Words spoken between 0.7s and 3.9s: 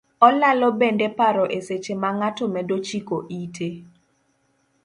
bende paro e seche ma ng'ato medo chiko ite.